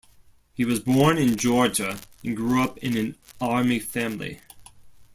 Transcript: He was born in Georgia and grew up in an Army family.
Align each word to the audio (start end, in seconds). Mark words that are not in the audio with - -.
He 0.55 0.65
was 0.65 0.79
born 0.79 1.19
in 1.19 1.35
Georgia 1.35 1.99
and 2.23 2.35
grew 2.35 2.63
up 2.63 2.79
in 2.79 2.97
an 2.97 3.17
Army 3.39 3.77
family. 3.77 4.41